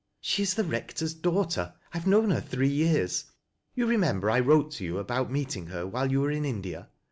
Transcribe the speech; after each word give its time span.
"She 0.19 0.41
is 0.41 0.55
the 0.55 0.63
Eector's 0.63 1.13
daughter. 1.13 1.75
I 1.93 1.97
have 1.99 2.07
known 2.07 2.31
her 2.31 2.41
three 2.41 2.67
years. 2.69 3.25
You 3.75 3.85
remember 3.85 4.31
I 4.31 4.39
wrote 4.39 4.71
to 4.71 4.83
you 4.83 4.97
about 4.97 5.29
meeting 5.31 5.67
her 5.67 5.85
while 5.85 6.11
you 6.11 6.21
were 6.21 6.31
in 6.31 6.43
India. 6.43 6.89